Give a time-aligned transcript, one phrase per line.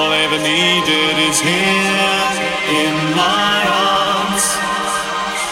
[0.00, 2.24] all I ever needed is here
[2.84, 4.44] in my arms.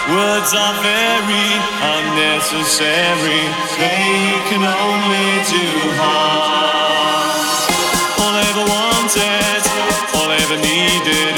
[0.09, 1.49] Words are very
[1.97, 3.45] unnecessary,
[3.76, 5.67] they can only do
[6.00, 7.28] harm.
[8.23, 9.62] All I ever wanted,
[10.17, 11.38] all I ever needed.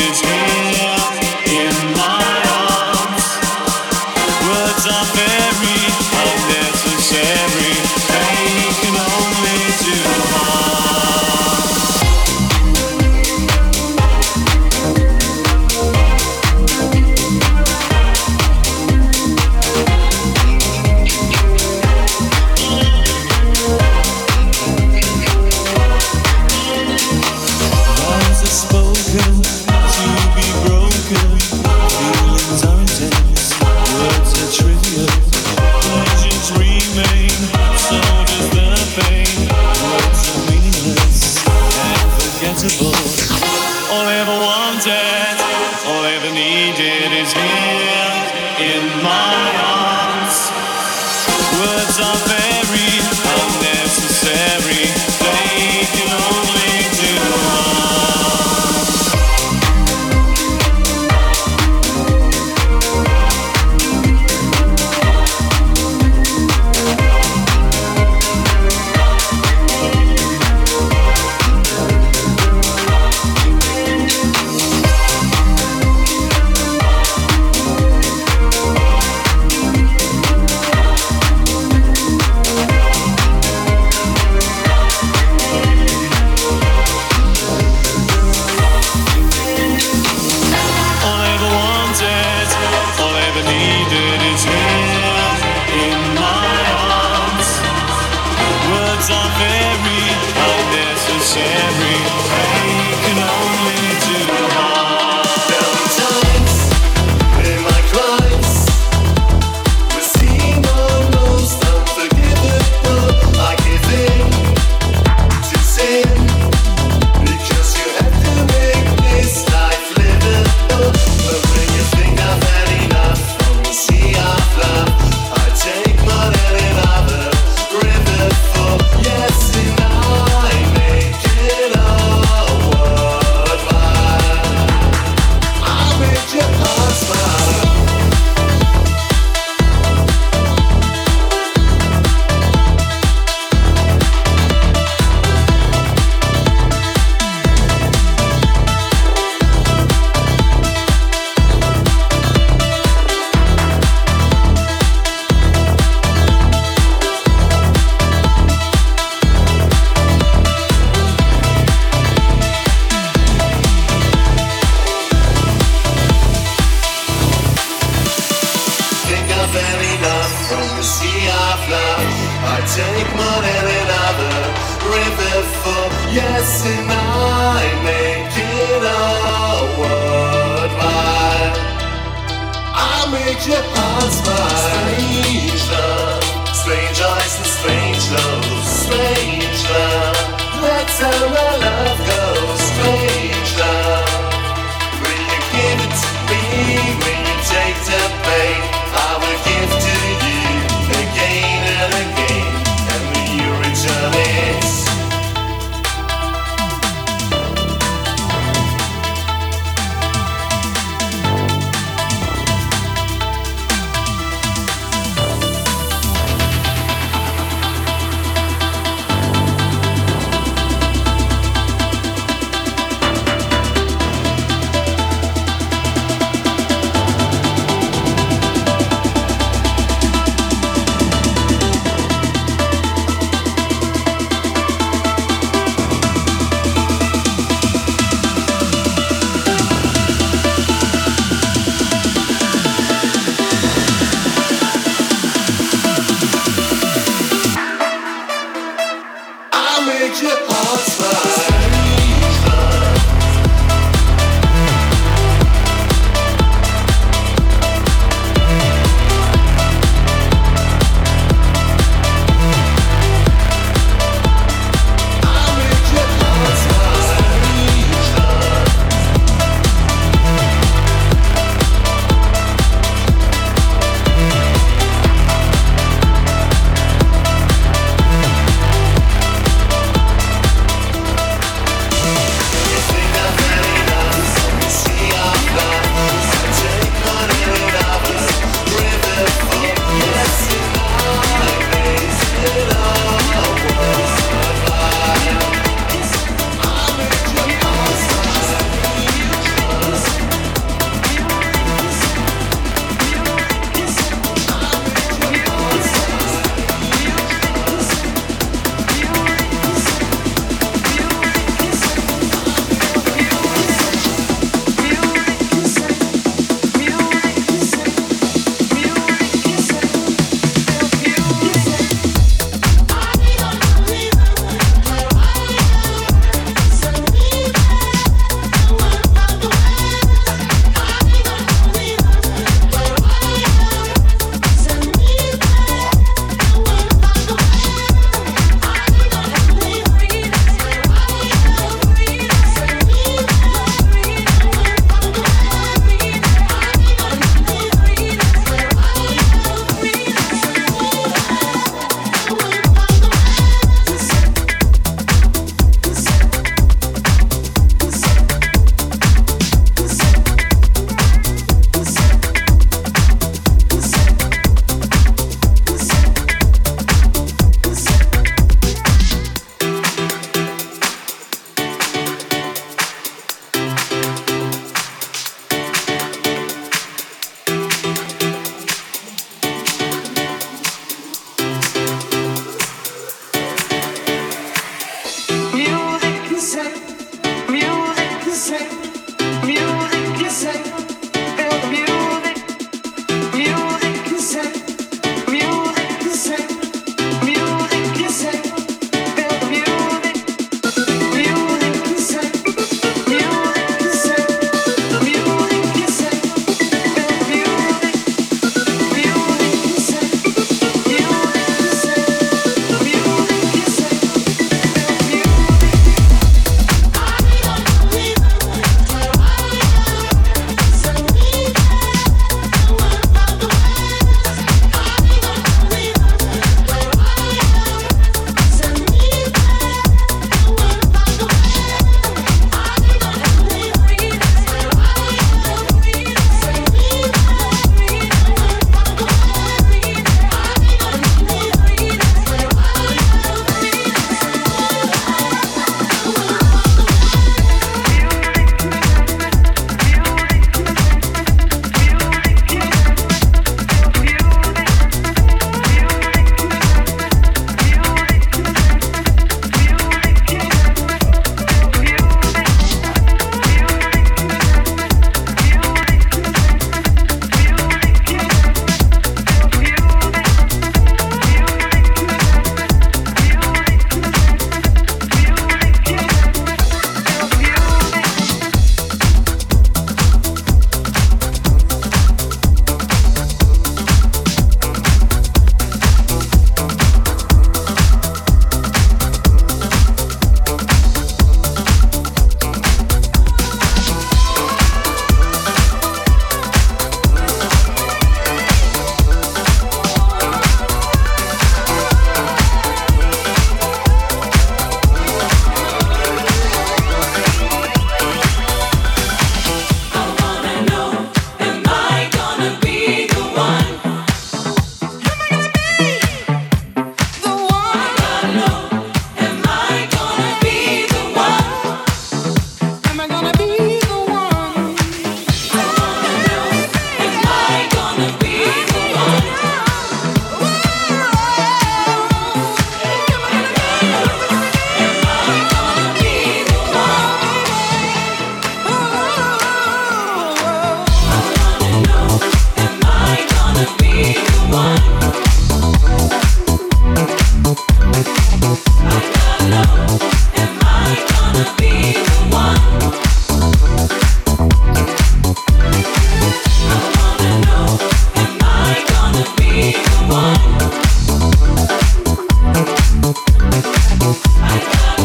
[101.36, 101.78] Every.
[101.78, 102.39] breathe.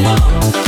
[0.02, 0.65] love.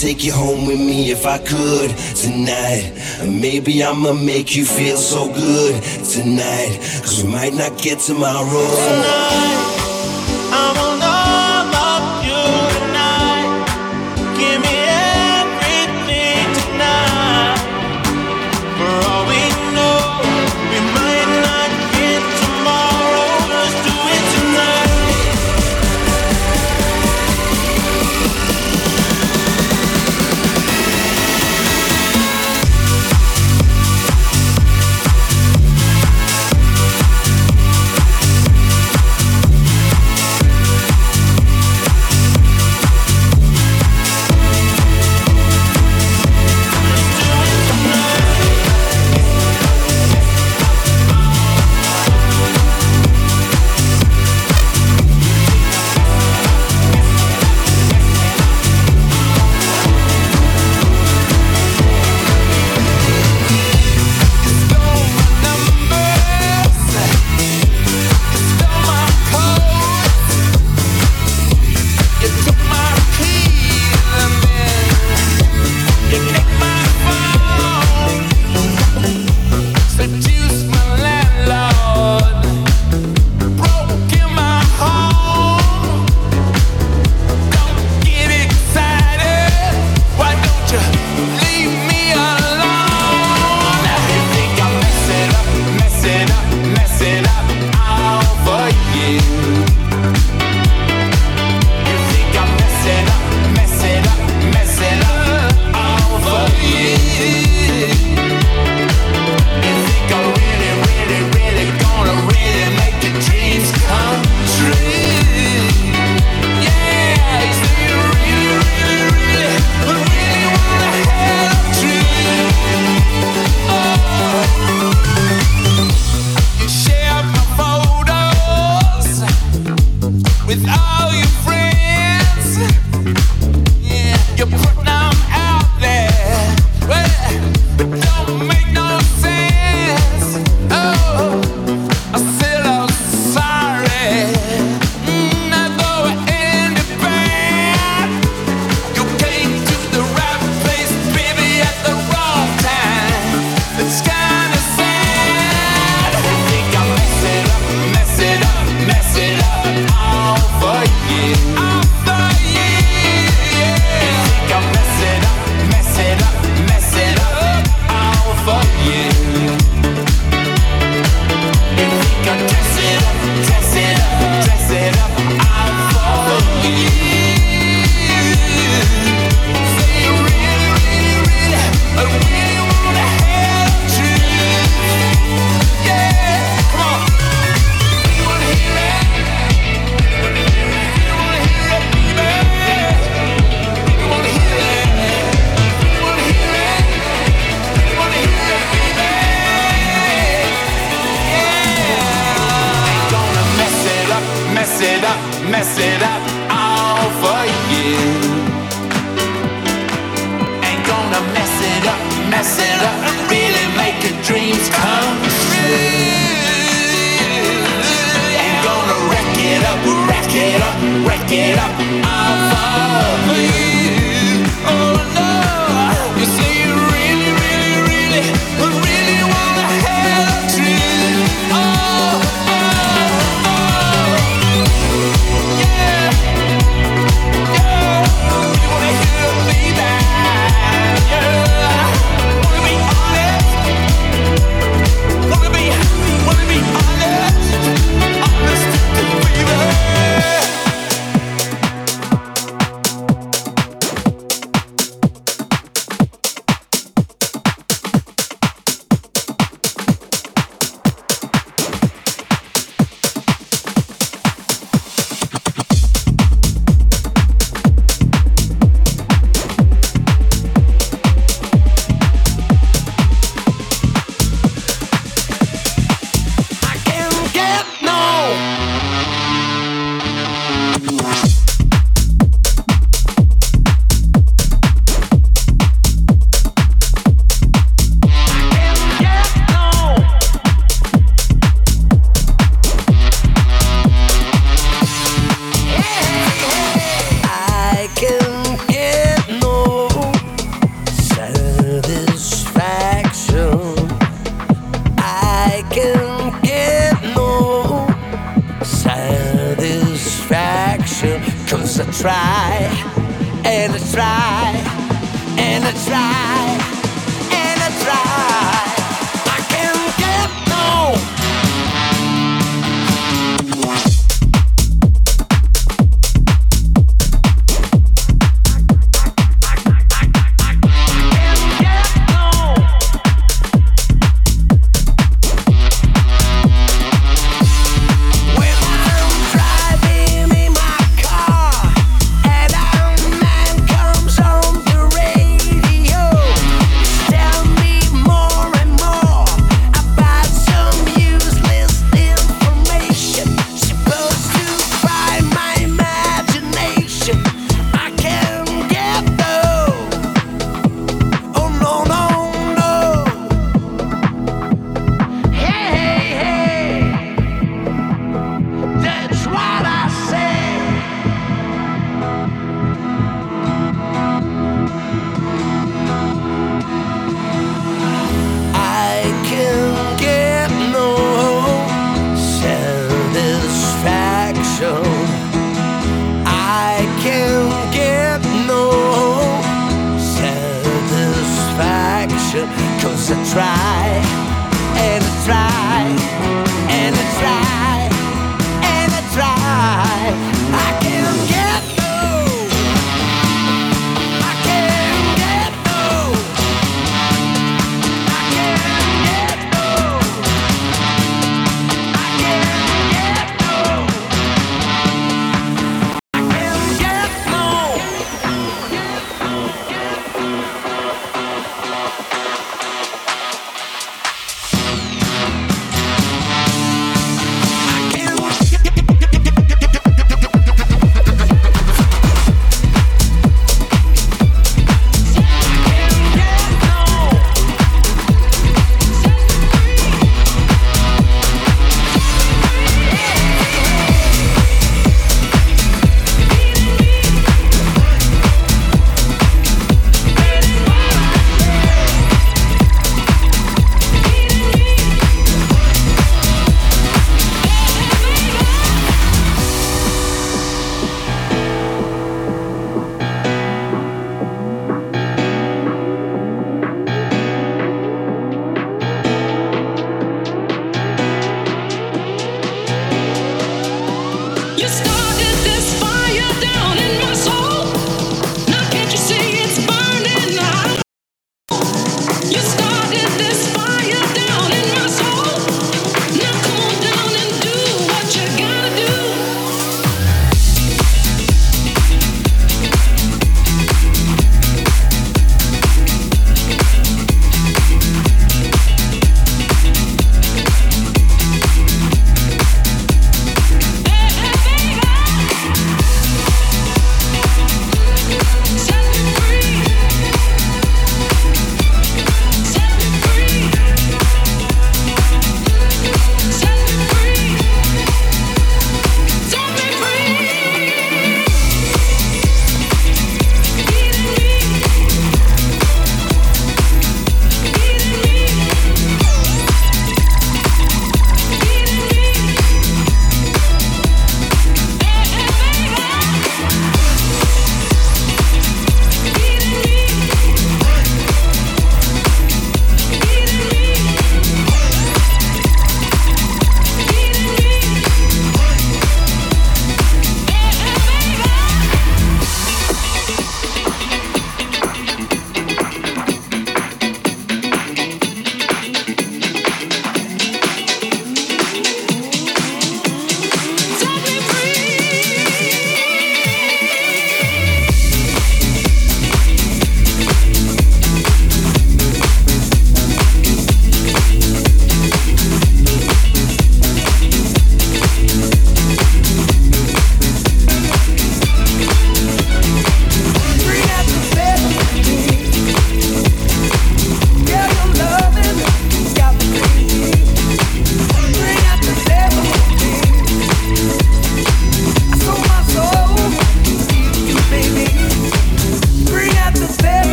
[0.00, 2.92] Take you home with me if I could tonight.
[3.26, 6.78] Maybe I'ma make you feel so good tonight.
[7.02, 8.46] Cause we might not get tomorrow.
[8.46, 9.57] Tonight.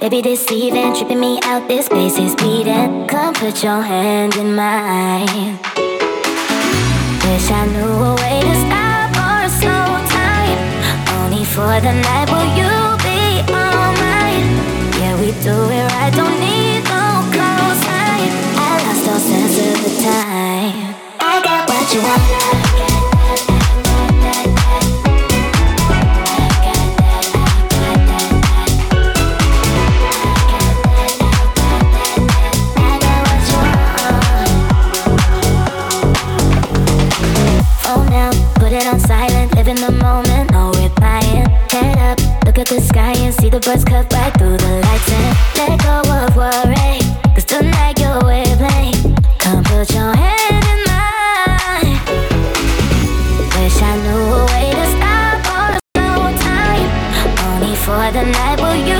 [0.00, 1.68] Baby, deceiving, tripping me out.
[1.68, 3.06] This place is bleeding.
[3.06, 5.58] Come put your hand in mine.
[7.24, 10.60] Wish I knew a way to stop or slow time.
[11.20, 14.50] Only for the night, will you be all mine?
[14.98, 18.32] Yeah, we do it right, don't need no close cosign.
[18.56, 20.94] I lost all sense of the time.
[21.20, 22.39] I got what you want.
[43.70, 46.98] Birds cut right through the lights and let go of worry.
[47.34, 49.02] Cause tonight your wavelength.
[49.38, 51.98] Come put your hand in mine.
[53.54, 56.88] Wish I knew a way to stop all the slow time.
[57.46, 58.99] Only for the night will you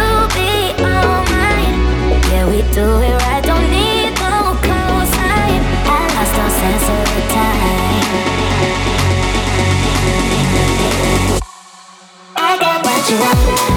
[13.11, 13.70] what you want.